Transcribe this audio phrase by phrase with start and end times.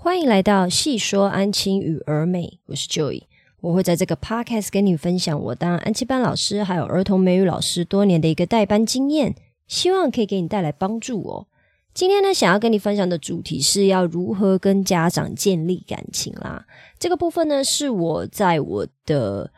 [0.00, 3.22] 欢迎来到细说安亲与儿美，我是 Joy。
[3.60, 9.34] 我会在这个 podcast 跟你分享我当安亲班老师还有儿童美语老师多年的一个代班经验，
[9.66, 11.48] 希望可以给你带来帮助哦。
[11.92, 16.64] 今天呢，想要跟你分享的主题是要如何跟家长建立感情啦。
[17.00, 19.50] 这个部分呢，是我在我的。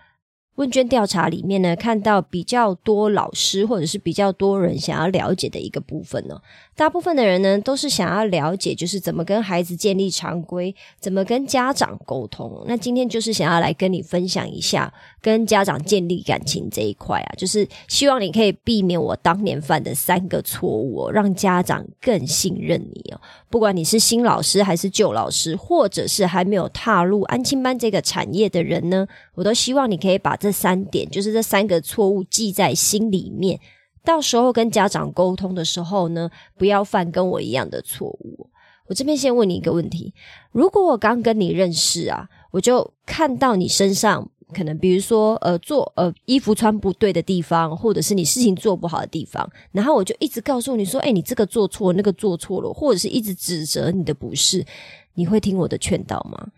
[0.56, 6.38] 问卷调查里面呢，看到比较多老师或者是比较多人想要了解的一个部分呢，
[6.76, 12.62] 大部分的人呢都是想要了解，就是怎么跟孩子建立常规，怎么跟家长沟通。
[12.66, 23.20] 那今天就是想要来跟你分享一下跟家长建立感情这一块啊，就是希望你可以避免我当年犯的三个错误，让家长更信任你哦。
[23.48, 33.60] 不管你是新老师还是旧老师，或者是还没有踏入安亲班这个产业的人呢，我都希望你可以把这三点就是这三个错误记在心里面，
[34.02, 38.48] 到时候跟家长沟通的时候呢，不要犯跟我一样的错误。
[38.88, 40.14] 我这边先问你一个问题：
[40.50, 54.64] 如果我刚跟你认识啊，我就看到你身上可能比如说呃做呃衣服穿不对的地方，或者是你事情做不好的地方，然后我就一直告诉你说，哎，你这个做错，那个做错了，或者是一直指责你的不是，
[55.14, 56.48] 你会听我的劝导吗？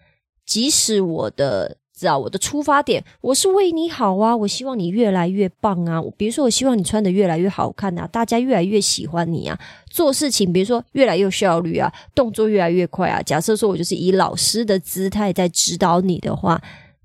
[0.47, 1.79] 即使我的。
[2.03, 4.37] 知道我的出发点，我是为你好啊！
[4.37, 6.03] 我希望你越来越棒啊！
[6.17, 9.57] 比如说，我希望你穿的越来越好看啊，大家越来越喜欢你啊！
[9.89, 13.23] 做事情，比如说越来越效率啊，动作越来越快啊。
[13.23, 16.61] 假设说我就是以老师的姿态在指导你的话，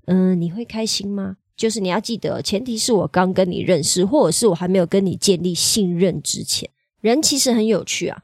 [0.06, 1.36] 嗯，你会开心吗？
[1.56, 6.68] 就是你要记得，前提是我刚跟你认识，或者是我还没有跟你建立信任之前。
[7.00, 8.20] 人其实很有趣啊，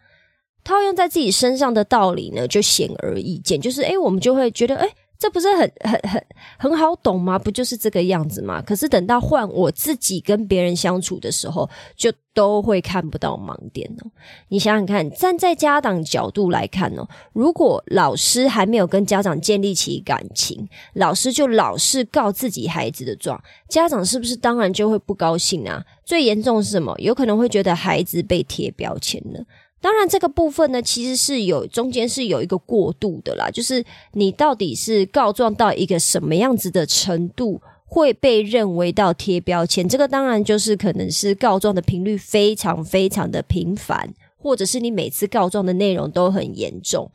[0.64, 3.61] 套用在自己身上的道理呢，就显而易见。
[3.61, 4.88] 就是诶，我们就会觉得诶。
[5.25, 6.22] 这不是很很很
[6.58, 7.39] 很好懂吗？
[7.39, 8.61] 不就是这个样子吗？
[8.61, 11.66] 可是等到换我自己跟别人相处的时候，
[11.97, 14.11] 就都会看不到盲点哦。
[14.48, 25.83] 你想想看，站在家长角度来看哦，如果老师还没有跟家长建立起感情，老师就老是告自己孩子的状，家长是不是当然就会不高兴啊？
[26.04, 26.94] 最严重是什么？
[26.98, 29.43] 有可能会觉得孩子被贴标签了。
[29.84, 39.87] 当然，这个部分呢，其实是有中间是有一个过渡的啦，就是你到底是告状到一个什么样子的程度会被认为到贴标签？
[39.87, 47.11] 这个当然就是可能是告状的频率非常非常的频繁，或者是你每次告状的内容都很严重。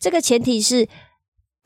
[0.00, 0.88] 这个前提是。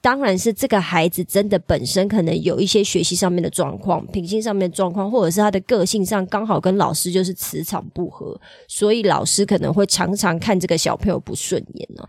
[0.03, 12.09] 当然是这个孩子真的本身可能有一些学习上面的状况、品性上面的状况，或者是他的个性上刚好跟老师就是磁场不合，所以老师可能会常常看这个小朋友不顺眼哦。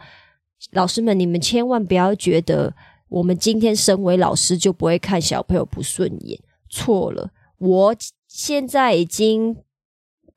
[0.72, 2.74] 老师们，你们千万不要觉得
[3.10, 6.40] 我们今天身为老师就不会看小朋友不顺眼，
[6.70, 7.30] 错了。
[7.60, 7.96] 我
[8.28, 9.56] 现在已经。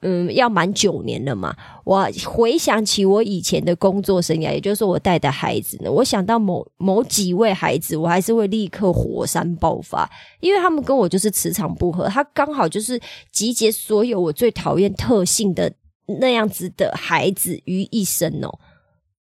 [0.08, 1.52] 嗯，要满九年了嘛？
[1.84, 10.08] 我回想起我以前的工作生涯，也就是说我带的孩子呢，我想到某某几位孩子，我还是会立刻火山爆发，
[10.38, 13.00] 因为他们跟我就是磁场不合，他刚好就是
[13.32, 15.72] 集结所有我最讨厌特性的
[16.20, 18.48] 那样子的孩子于一身哦，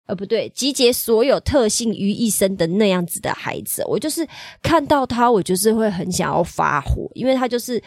[0.06, 4.26] 呃，不对，集结所有特性于一身的那样子的孩子，我就是
[4.62, 7.82] 看到他，我就是会很想要发火，因为他就是。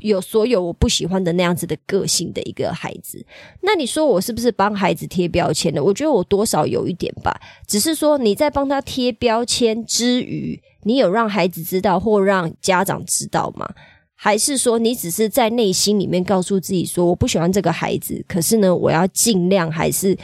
[0.00, 3.24] 有所有我不喜欢的那样子的个性的一个孩子，
[3.62, 5.82] 那你说我是不是帮孩子贴标签了？
[5.82, 7.34] 我觉得我多少有一点吧。
[7.66, 13.68] 只是说你在帮他贴标签之余，你有让孩子知道或让家长知道吗？
[14.14, 20.16] 还是说你只是在内心里面告诉自己说我不喜欢这个孩子，可是呢，我要尽量还是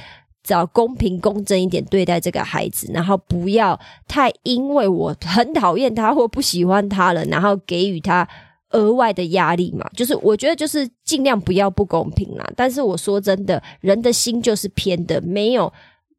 [0.43, 3.79] 找公平公正一点对待这个孩子，然后不要
[4.09, 8.29] 太因为我很讨厌他或不喜欢他了，然后给予他。
[8.71, 12.51] 额外的压力嘛，就是我觉得就是尽量不要不公平啦。
[12.57, 15.73] 但是我说真的，人的心就是偏的，没有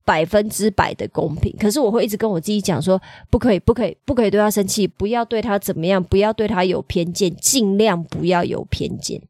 [0.03, 1.55] 百分之百的公平。
[1.59, 9.21] 可是我会一直跟我自己讲说，不可以，不可以，不可以对他生气，不要对他怎么样，不要对他有偏见，尽量不要有偏见。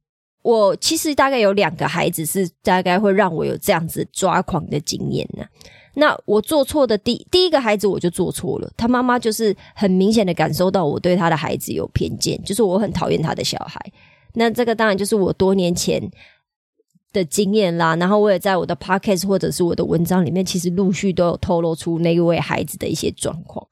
[0.42, 5.46] 我其实大概有两个孩子是大概会让我有这样子抓狂的经验呢。
[5.94, 13.80] 那我做错的第第一个孩子我就做错了，他妈妈就是很明显的感受到我对他的孩子有偏见，就是我很讨厌他的小孩。
[14.34, 16.02] 那这个当然就是我多年前
[17.12, 17.96] 的经验啦。
[17.98, 23.68] 然后我也在我的 podcast 或者是我的文章里面，其实陆续都有透露出那位孩子的一些状况。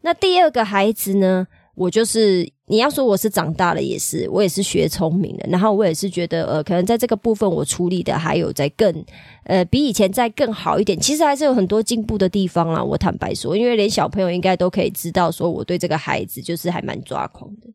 [0.00, 1.46] 那第二个孩子呢？
[1.76, 9.04] 我就是你要说我是长大了，也是我也是学聪明了，然后我也是觉得呃，可能在这个部分我处理的还有在更
[9.42, 12.80] 呃比以前再更好一点，其实还是有很多进步的地方啦。
[12.80, 17.66] 我坦白说，因为连小朋友应该都可以知道，说我对这个孩子就是还蛮抓狂的，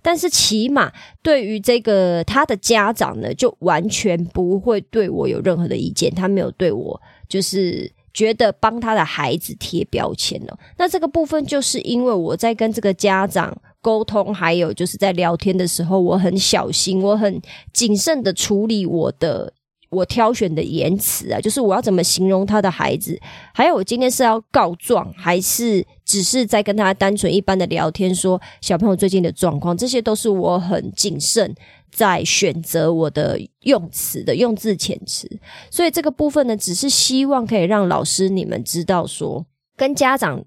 [0.00, 0.90] 但是起码
[1.22, 6.98] 对于这个他的家长呢，就完全不会对我有任何的意见，他没有对我
[7.28, 7.92] 就是。
[8.14, 10.58] 觉得帮他的孩子贴标签了。
[10.76, 13.56] 那这个部分就是因为我在跟这个家长
[13.88, 17.40] 沟通，还有就是在聊天的时候，我很小心，我很
[17.72, 19.54] 谨慎的处理我的。
[19.90, 23.18] 我挑选的言辞啊，就是我要怎么形容他的孩子，
[23.54, 31.54] 还有我今天是要告状，还是只是在跟他单纯一般的聊天，说小朋友最近的状况，这些都是我很谨慎
[31.90, 35.26] 在选择我的用词的用字遣词。
[35.70, 40.44] 所以这个部分呢，只是希望可以让老师你们知道，说跟家长，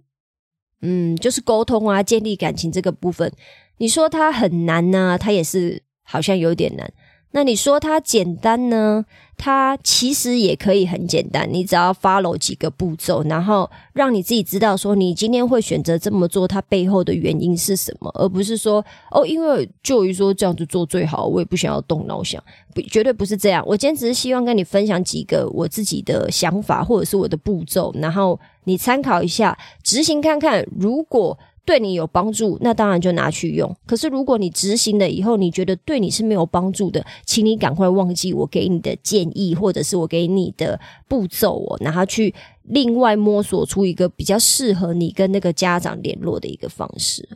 [0.82, 3.32] 嗯，就是沟通啊，建立感情这个部分，
[3.78, 6.92] 你说他很难呢，他也是好像有点难。
[7.32, 9.06] 那你说它简单呢？
[9.38, 22.44] 它其实也可以很简单，你只要 follow 几个步骤，然后让你自己知道说你今天会选择这么做，它背后的原因是什么，而不是说哦，因为就于说这样子做最好，我也不想要动脑想，
[22.76, 23.64] 不，绝对不是这样。
[23.66, 30.64] 我今天只是希望跟你分享几个我自己的想法，或者是我的步骤，然后你参考一下，执行看看。
[30.80, 33.74] 如果对你有帮助，那当然就拿去用。
[33.86, 47.28] 可是如果你执行了以后，你觉得对你是没有帮助的，请你赶快忘记我给你的建议，或者是我给你的步骤哦，然后去另外摸索出一个比较适合你跟那个家长联络的一个方式。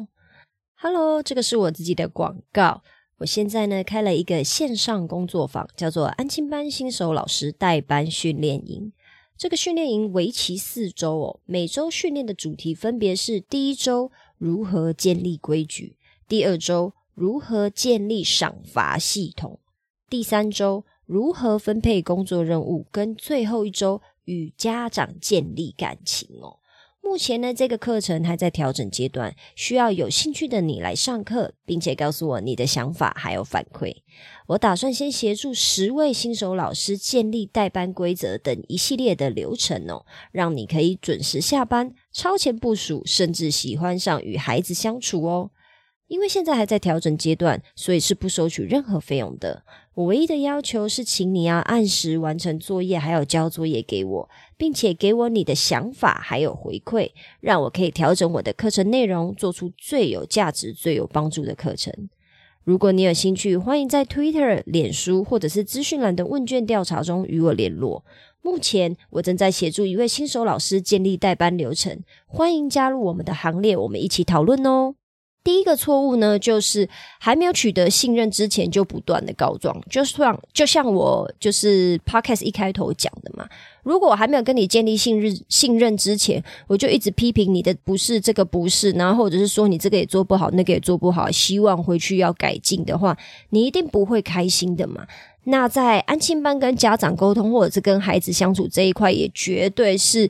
[0.78, 2.81] Hello，这个是我自己的广告。
[3.19, 8.92] 我现在呢开了一个线上工作坊，叫做安亲班新手老师代班训练营。
[9.37, 15.97] 这个训练营为期四周哦，每周训练的主题分别是：第一周如何建立规矩，
[16.27, 19.59] 第二周如何建立赏罚系统，
[20.09, 26.59] 第三周如何分配工作任务，跟最后一周与家长建立感情哦。
[27.06, 33.98] 目前呢，这个课程还在调整阶段，需要有兴趣的你来上课，并且告诉我你的想法还有反馈。
[34.48, 45.52] 我打算先协助十位新手老师建立代班规则等一系列的流程哦，让你可以准时下班、超前部署，甚至喜欢上与孩子相处哦。
[46.07, 49.63] 因为现在还在调整阶段，所以是不收取任何费用的。
[49.96, 57.10] 我唯一的要求是，请你要按时完成作业，还有交作业给我，并且给我你的想法还有回馈，
[57.40, 61.92] 让我可以调整我的课程内容，做出最有价值、最有帮助的课程。
[62.63, 68.04] 如果你有兴趣，欢迎在 Twitter、脸书或者是资讯栏的问卷调查中与我联络。
[68.42, 74.96] 目前我正在协助一位新手老师建立代班流程，欢迎加入我们的行列，我们一起讨论哦。
[75.45, 76.89] 第一个错误呢，就是
[77.19, 83.47] 还没有取得信任之前就不断的告状，就像就像我就是 podcast 一开头讲的嘛。
[83.83, 93.15] 如果我还没有跟你建立信任信任之前，我就一直批评你的不是这个不是，然后或者是说你这个也做不好，那个也做不好，希望回去要改进的话，
[93.51, 95.06] 你一定不会开心的嘛。
[95.44, 100.27] 那在安亲班跟家长沟通，或者是跟孩子相处这一块，也绝对是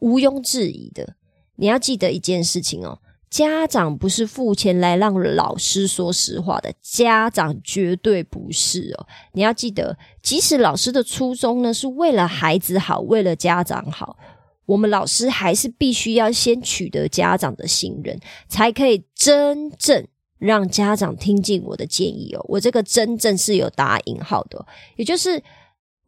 [0.00, 1.14] 毋庸置疑的。
[1.54, 2.98] 你要记得一件事情哦。
[3.28, 9.06] 家长不是付钱来让老师说实话的，家长绝对不是哦。
[9.32, 14.16] 你要记得，即使老师的初衷呢是为了孩子好，为了家长好，
[14.64, 18.18] 我们老师还是必须要先取得家长的信任，
[18.48, 20.06] 才可以真正
[20.38, 22.44] 让家长听进我的建议哦。
[22.48, 24.64] 我这个真正是有打引号的，
[24.96, 25.42] 也就是。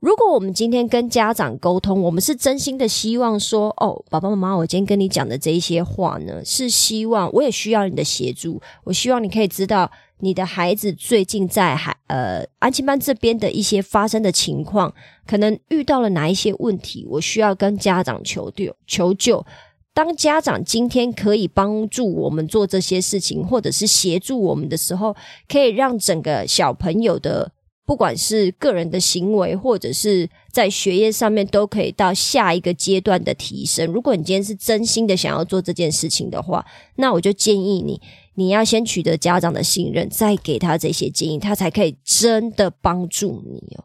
[0.00, 8.62] 如果我们今天跟家长沟通，我们是真心的希望说，哦，爸爸妈妈，我今天跟你讲的这一些话呢，是希望我也需要你的协助。
[8.84, 9.90] 我希望你可以知道
[10.20, 14.94] 你的孩子最近在孩呃安亲班这边的一些发生的情况，
[15.26, 19.44] 可能遇到了哪一些问题，我需要跟家长求救求救。
[19.92, 25.16] 当家长今天可以帮助我们做这些事情，或者是协助我们的时候，
[25.48, 27.50] 可以让整个小朋友的。
[27.88, 33.90] 不管是个人的行为，或者是在学业上面，都可以到下一个阶段的提升。
[33.90, 36.66] 如果你今天是真心的想要做这件事情的话，
[36.96, 37.98] 那我就建议你，
[38.34, 43.84] 你要先取得家长的信任，再给他这些建议，他才可以真的帮助你哦。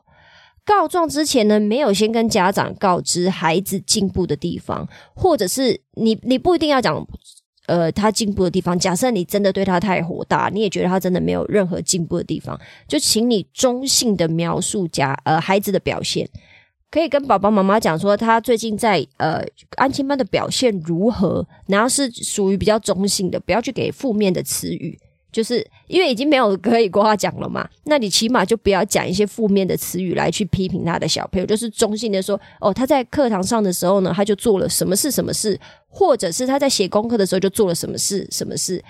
[0.65, 7.07] 告状之前呢，没有先跟家长告知孩子进步的地方，或者是你你不一定要讲。
[7.65, 16.27] 呃，他进步的地方，假设你真的对他太火大，你也觉得他真的没有任何进步的地方，就请你中性的描述家呃孩子的表现，
[16.91, 19.41] 可以跟爸爸妈妈讲说他最近在呃
[19.77, 24.99] 安亲班的表现如何，然后是属于比较中性的，不要去给负面的词语。
[25.33, 38.81] 就是因为已经没有可以跟他讲了嘛，那你起码就不要讲一些负面的词语来去批评他的小朋友，就是中性的说，哦，他在课堂上的时候呢，他就做了什么事什么事，或者是他在写功课的时候就做了什么事什么事，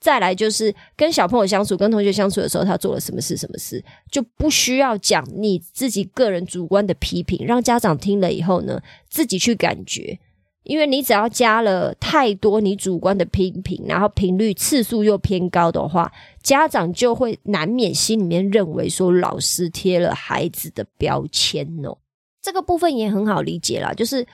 [0.00, 10.18] 再来就是跟小朋友相处、跟同学相处的时候，他做了什么事、什么事，就不需要讲你自己个人主观的批评，让家长听了以后呢，自己去感觉。
[10.64, 21.96] 因为你只要加了太多你主观的批评，然后频率次数又偏高的话，家长就会难免心里面认为说老师贴了孩子的标签哦。
[22.42, 24.26] 这个部分也很好理解啦，就是。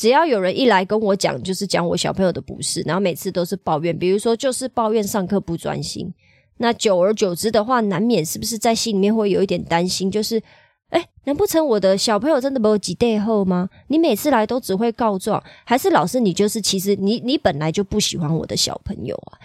[0.00, 6.14] 只要有人一来跟我讲，就是讲我小朋友的不是，然后每次都是抱怨，比如说就是抱怨上课不专心，
[6.58, 10.40] 那久而久之的话，难免是不是在心里面会有一点担心，就是，
[10.88, 13.68] 哎，难不成我的小朋友真的没有几代后吗？
[13.88, 19.38] 你每次来都只会告状，还是老师你就是其实你你本来就不喜欢我的小朋友啊？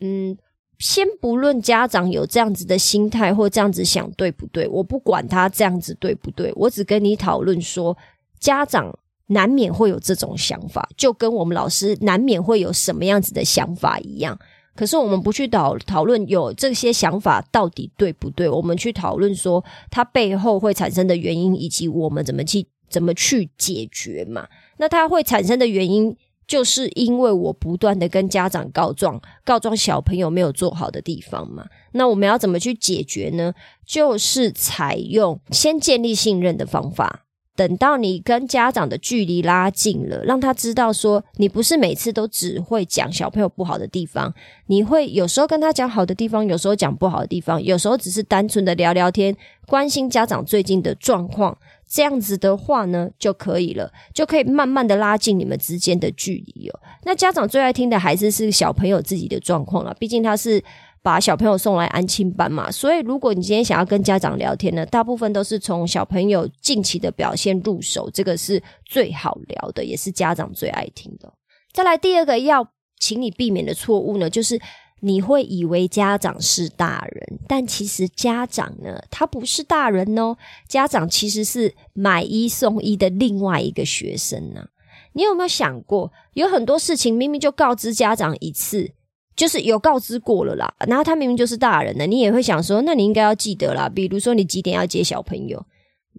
[0.00, 0.36] 嗯，
[0.78, 7.96] 先不论家长有这样子的心态或这样子想对不对，我不管他这样子对不对，我只跟你讨论说
[8.38, 8.96] 家长。
[9.32, 14.36] 难免会有这种想法，就跟我们老师难免会有什么样子的想法一样。
[14.80, 24.48] 可是我们不去讨讨论有这些想法到底对不对，我们去讨论说它背后会产生的原因，以及我们怎么去怎么去解决嘛？
[24.78, 31.66] 那它会产生的原因，就是因为我不断的跟家长告状，告状小朋友没有做好的地方嘛？
[31.92, 33.52] 那我们要怎么去解决呢？
[33.84, 37.26] 就是采用先建立信任的方法。
[37.56, 44.32] 等到你跟家长的距离拉近了，让他知道说你不是每次都只会讲小朋友不好的地方，
[44.66, 56.80] 你会有时候跟他讲好的地方，有时候讲不好的地方，有时候只是单纯的聊聊天，关心家长最近的状况，这样子的话呢就可以了，就可以慢慢的拉近你们之间的距离哦。
[57.04, 60.62] 那家长最爱听的还是是小朋友自己的状况了，毕竟他是。
[61.02, 71.32] 把小朋友送来安亲班嘛，所以如果你今天想要跟家长聊天呢，大部分都是从小朋友近期的表现入手，这个是最好聊的，也是家长最爱听的。
[71.72, 74.60] 再来第二个要请你避免的错误呢，就是
[75.00, 80.36] 你会以为家长是大人，但其实家长呢，他不是大人哦，
[80.68, 84.66] 家长其实是买一送一的另外一个学生呢。
[85.14, 88.92] 你有没有想过，有很多事情明明就告知家长一次。
[89.40, 93.88] 就是有告知过了啦，然后他明明就是大人了，你也会想说，那你应该要记得啦。
[93.88, 95.64] 比如说你几点要接小朋友，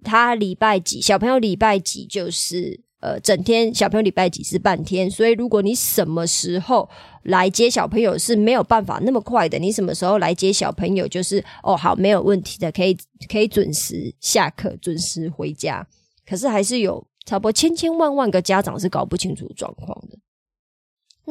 [0.02, 6.90] 他礼拜几，小朋友礼拜几就是呃整天，小朋友礼拜几是半天，所以如果你什么时候
[7.22, 12.98] 来接小朋友是没有办法那么快的，你什么时候来接小朋友就是哦好没有问题的，可以
[13.30, 15.86] 可以准时下课，准时回家。
[16.26, 20.18] 可是还是有差不多千千万万个家长是搞不清楚状况的。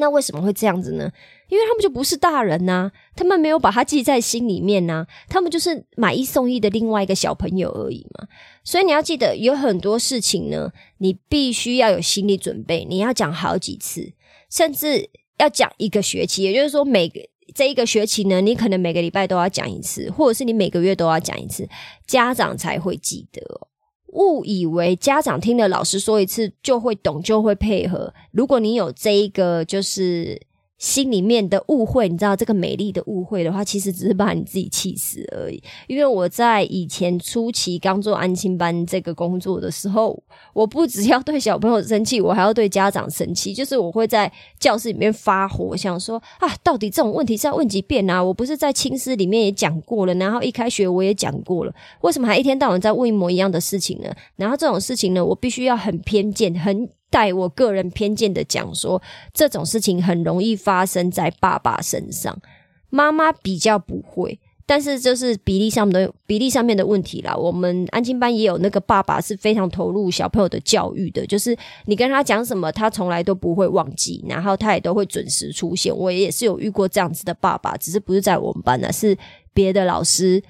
[0.01, 1.10] 那为什么会这样子呢？
[1.48, 8.27] 因为他们就不是大人呐，他们没有把它记在心里面呐，他们就是买一送一的另外一个小朋友而已嘛。
[8.63, 14.13] 所以你要记得，有很多事情呢，你必须要有心理准备，你要讲好几次，
[14.50, 16.43] 甚至要讲一个学期。
[16.43, 17.22] 也就是说，每个
[17.53, 21.70] 这一个学期呢，你可能每个礼拜都要讲一次，或者是你每个月都要讲一次，
[22.08, 23.71] 家长才会记得。
[24.12, 28.13] 误以为家长听了老师说一次就会懂，就会配合。
[28.32, 30.50] 如果你有这一个，就是。
[30.81, 35.61] 心里面的误会，你知道这个美丽的误会的话，其实只是把你自己气死而已。
[35.85, 40.19] 因为我在以前初期刚做安亲班这个工作的时候，
[40.53, 43.53] 我不只要对小朋友生气，我还要对家长生气。
[43.53, 48.21] 就是我会在教室里面发火，想说啊，到底这种问题是要问几遍啊？
[48.21, 51.71] 我不是在青师里面也讲过了，然后一开学我也讲过了，
[52.01, 54.11] 为什么还一天到晚在问一模一样的事情呢？
[54.35, 56.89] 然后这种事情呢，我必须要很偏见，很。
[57.12, 59.00] 带我个人偏见的讲说，
[59.32, 62.36] 这种事情很容易发生在爸爸身上，
[62.89, 64.39] 妈妈比较不会。
[64.63, 67.36] 但是就是比例上的比例上面的问题啦。
[67.36, 75.94] 我们安亲班也有那个爸爸是非常投入小朋友的教育的，就是你跟他讲什么，他从来都不会忘记，然后他也都会准时出现。
[75.94, 79.18] 我也是有遇过这样子的爸爸，只是不是在我们班呢，是
[79.53, 80.41] 别的老师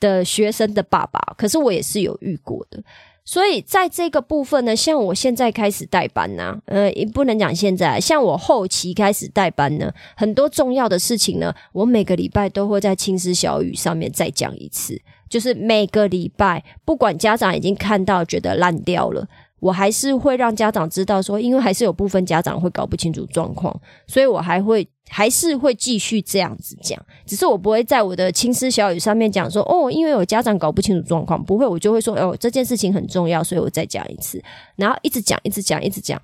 [0.00, 1.20] 的学生的爸爸。
[1.38, 2.82] 可是我也是有遇过的。
[3.24, 19.28] 所以在这个部分呢，像我现在开始代班呐，呃，不能讲现在，像我后期开始代班呢，很多重要的事情呢，我每个礼拜都会在青丝小语上面再讲一次，就是每个礼拜，不管家长已经看到觉得烂掉了。
[19.60, 34.42] 我还是会让家长知道说，因为还是有部分家长会搞不清楚状况，所以我还会还是会继续这样子讲，只是我不会在我的青丝小语上面讲说，哦，因为有家长搞不清楚状况，不会，我就会说，哦，这件事情很重要，所以我再讲一次，
[34.76, 36.20] 然后一直讲，一直讲，一直讲，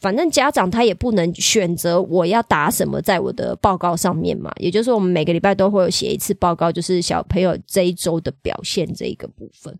[0.00, 9.78] 反正家长他也不能选择我要打什么在我的报告上面嘛，也就是说，我们每个礼拜都会有写一次报告，就是小朋友这一周的表现这一个部分。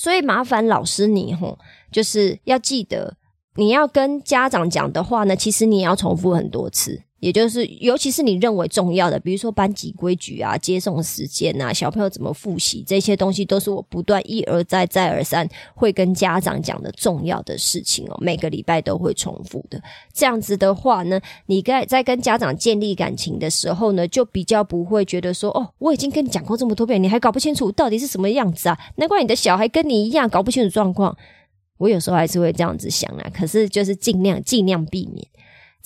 [0.00, 1.58] 所以麻烦老师你吼，
[1.90, 3.16] 就是要记得，
[3.56, 7.02] 你要跟家长讲的话呢，其实你也要重复很多次。
[7.20, 18.16] 也就是尤其是你认为重要的，比如说班级规矩啊、接送时间啊、小朋友怎么复习这些东西，都是我不断一而再、再而三会跟家长讲的重要的事情哦。
[18.20, 19.82] 每个礼拜都会重复的。
[20.12, 28.78] 这样子的话呢，你在在跟家长建立感情的时候呢，就比较不会觉得说，哦，我已经跟你讲过这么多遍，你还搞不清楚到底是什么样子啊？
[28.96, 31.16] 难怪你的小孩跟你一样搞不清楚状况。
[31.78, 35.26] 我有时候还是会这样子想啊，可是就是尽量尽量避免。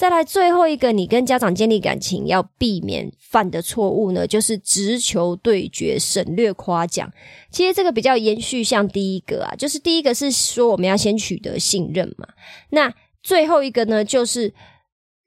[0.03, 7.09] 再来最后一个，你跟家长建立感情要避免犯的错误呢，就是直球对决，省略夸奖。
[7.53, 12.27] 其实这个比较延续像第一个啊，就是第一个是说我们要先取得信任嘛。
[12.71, 12.93] 那
[13.23, 14.53] 最后一个呢，就是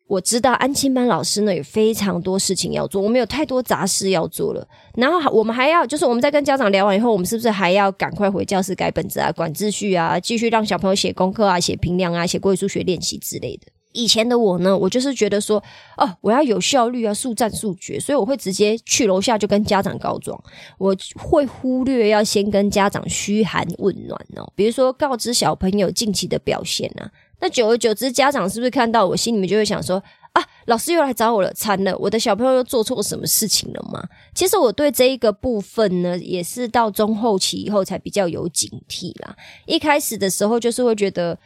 [0.08, 4.67] 我知道安亲班老师呢有非常多事情要做，我们有太多杂事要做了。
[4.96, 13.67] 然后我们还要，就是我们在跟家长聊完以后，我们是不是还要赶快回教室改本子啊、管秩序啊、继续让小朋友写功课啊、写评量啊、写国语数学练习之类的。
[13.96, 15.58] 以前的我呢，我就是觉得说，
[15.98, 20.38] 哦，我要有效率啊，速战速决，所以我会直接去楼下就跟家长告状，
[20.78, 27.10] 我会忽略要先跟家长嘘寒问暖哦，比如说告知小朋友近期的表现啊，
[27.40, 34.04] 那久而久之，家长是不是看到我心里面就会想说，啊，老师又来找我了，惨了，我的小朋友又做错什么事情了吗？
[34.34, 39.36] 其实我对这一个部分呢，也是到中后期以后才比较有警惕啦，
[39.66, 41.40] 一开始的时候就是会觉得。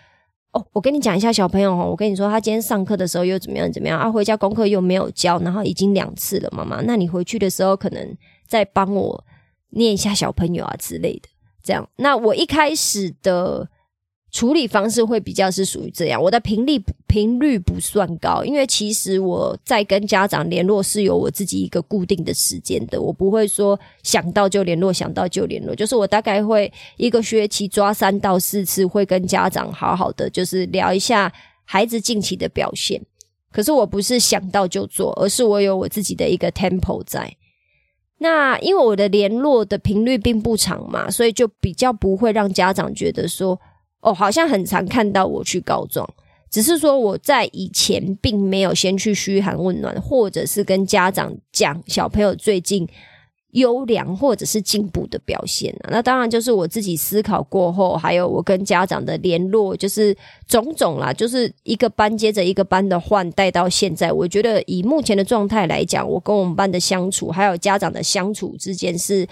[0.51, 4.11] 哦，我跟你讲一下，小朋友哦，我跟你说，他今天上课的时候又怎么样怎么样啊？
[4.11, 9.23] 回家功课又没有交，然后已经两次了，妈妈，那你回去的时候可能再帮我
[9.69, 11.29] 念一下小朋友啊之类的，
[11.63, 11.87] 这样。
[11.97, 13.69] 那我一开始的。
[14.31, 31.33] 处理方式会比较是属于这样，我的频率频率不算高，因为其实我在跟家长联络是有我自己一个固定的时间的，我不会说想到就联络，想到就联络，就是我大概会一个学期抓三到四次，会跟家长好好的就是聊一下
[31.65, 33.01] 孩子近期的表现。
[33.51, 37.35] 可是我不是想到就做，而是我有我自己的一个 tempo 在。
[38.19, 43.59] 那因为我的联络的频率并不长嘛，所以就比较不会让家长觉得说。
[44.01, 46.09] 哦，好像很常看到我去告状，
[46.49, 52.87] 只是说我在以前并没有先去嘘寒问暖，或者是跟家长讲小朋友最近
[53.51, 55.89] 优良或者是进步的表现啊。
[55.91, 60.15] 那当然就是我自己思考过后，还有我跟家长的联络，就是
[60.47, 69.27] 种种啦，就是一个班接着一个班的换，带到现在，我觉得以目前的状态来讲，我跟我们班的相处，还有家长的相处之间是。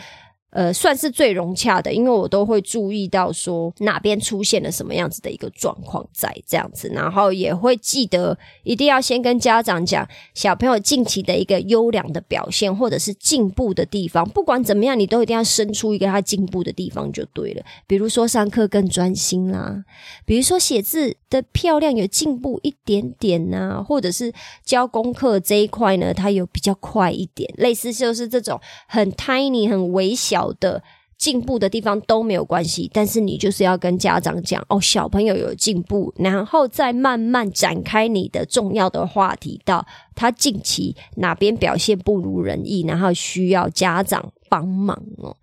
[0.52, 17.64] 呃，算是最融洽的，因为我都会注意到说哪边出现了什么样子的一个状况在这样子，然后也会记得一定要先跟家长讲小朋友近期的一个优良的表现或者是进步的地方，不管怎么样，你都一定要生出一个他进步的地方就对了。
[17.86, 19.84] 比如说上课更专心啦，
[20.26, 24.34] 比如说写字的漂亮有进步一点点呐，或者是
[24.64, 30.54] 教功课这一块呢，他有比较快一点，类似就是这种很 tiny 很微小小。
[30.60, 30.82] 的
[31.18, 45.36] 进步的地方都没有关系，但是你就是要跟家长讲哦，小朋友有进步，然后再慢慢展开你的重要的话题，到他近期哪边表现不如人意，然后需要家长帮忙哦。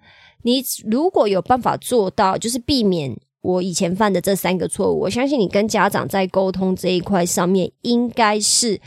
[0.42, 8.80] 你如果有办法做到，就是避免我以前犯的这三个错误，我相信你跟家长在沟通这一块上面应该是。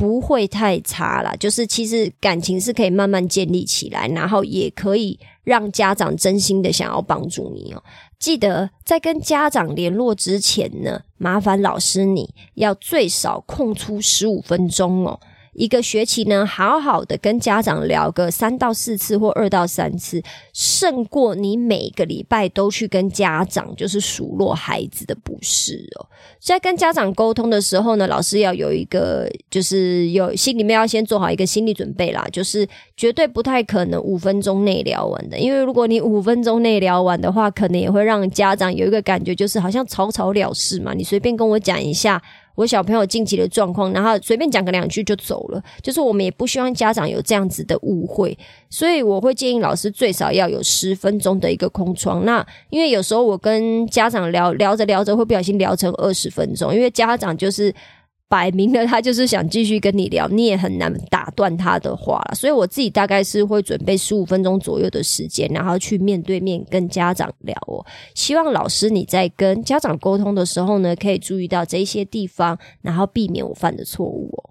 [0.00, 7.84] 不会太差啦，就是其实感情是可以慢慢建立起来，然后也可以让家长真心的想要帮助你哦。
[8.18, 15.20] 记得在跟家长联络之前呢，麻烦老师你要最少空出十五分钟哦。
[15.52, 26.06] 一个学期呢，好好的跟家长聊个三到四次或二到三次，胜过你每个礼拜都去跟家长就是数落孩子的不是哦。
[26.38, 40.94] 在跟家长沟通的时候呢，老师要有一个就是有心里面要先做好一个心理准备啦，就是绝对不太可能五分钟内聊完的，因为如果你五分钟内聊完的话，可能也会让家长有一个感觉，就是好像草草了事嘛。
[40.94, 42.22] 你随便跟我讲一下。
[42.54, 48.36] 我小朋友近期的状况，然后随便讲个两句就走了，就是我们也不希望家长有这样子的误会，
[48.68, 52.24] 所以我会建议老师最少要有十分钟的一个空窗。
[52.24, 57.74] 那因为有时候我跟家长聊聊着聊着会不小心聊成二十分钟，因为家长就是。
[58.30, 62.22] 摆明了，他就是想继续跟你聊，你也很难打断他的话。
[62.32, 67.84] 所以我自己大概是会准备十五分钟左右的时间，然后去面对面跟家长聊哦。
[68.14, 74.49] 希望老师你在跟家长沟通的时候呢，可以注意到这些地方，然后避免我犯的错误哦。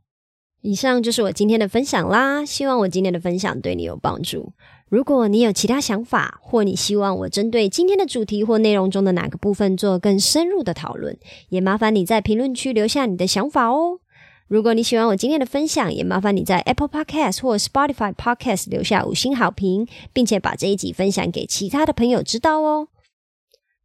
[0.62, 4.52] 以上就是我今天的分享啦，希望我今天的分享对你有帮助。
[4.90, 11.18] 如果你有其他想法，或你希望我针对今天的主题或内容中的哪个部分做更深入的讨论，
[11.50, 14.00] 也麻烦你在评论区留下你的想法哦。
[14.48, 22.88] 如果你喜欢我今天的分享，也麻烦你在 Apple Podcast 或 Spotify Podcast 留下五星好评，并且把这一集分享给其他的朋友知道哦。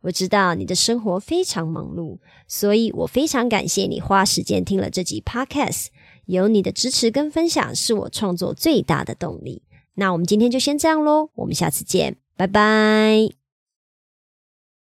[0.00, 5.88] 我知道你的生活非常忙碌，所以我非常感谢你花时间听了这集 Podcast。
[6.26, 9.62] 有你的支持跟分享，是我创作最大的动力。
[9.94, 13.43] 那我们今天就先这样喽，我们下次见，拜拜。